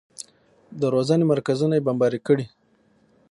[0.79, 2.45] د روزنې مرکزونه بمباري کړي.